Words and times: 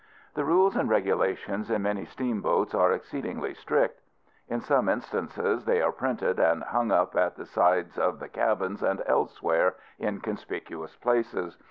The 0.33 0.43
rules 0.43 0.75
and 0.75 0.89
regulations 0.89 1.69
in 1.69 1.83
many 1.83 2.05
steamboats 2.05 2.73
are 2.73 2.91
exceedingly 2.91 3.53
strict. 3.53 4.01
In 4.47 4.59
some 4.59 4.89
instances 4.89 5.65
they 5.65 5.79
are 5.79 5.91
printed 5.91 6.39
and 6.39 6.63
hung 6.63 6.89
up 6.91 7.15
at 7.15 7.35
the 7.35 7.45
sides 7.45 7.99
of 7.99 8.17
the 8.17 8.27
cabins 8.27 8.81
and 8.81 9.03
elsewhere, 9.05 9.75
in 9.99 10.19
conspicuous 10.19 10.95
places. 10.95 11.59